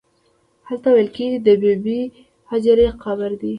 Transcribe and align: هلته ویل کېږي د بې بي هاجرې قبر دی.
هلته 0.67 0.87
ویل 0.91 1.09
کېږي 1.17 1.39
د 1.41 1.49
بې 1.61 1.73
بي 1.83 1.99
هاجرې 2.49 2.87
قبر 3.03 3.31
دی. 3.41 3.49